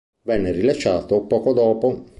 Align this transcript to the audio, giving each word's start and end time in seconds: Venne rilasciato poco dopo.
Venne 0.23 0.51
rilasciato 0.51 1.25
poco 1.27 1.53
dopo. 1.53 2.07